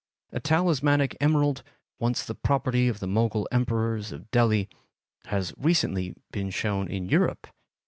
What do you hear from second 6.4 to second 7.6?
shown in Europe.